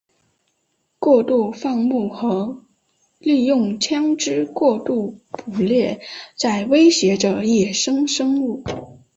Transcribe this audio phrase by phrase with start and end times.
[0.97, 2.65] 过度放牧和
[3.19, 6.01] 利用枪枝过度捕猎
[6.35, 8.63] 在威胁着野生生物。